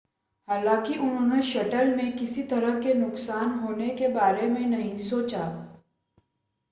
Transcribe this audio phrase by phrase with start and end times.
[0.47, 5.43] हालांकि उन्होंने शटल में किसी तरह के नुकसान होने के बारे में नहीं सोचा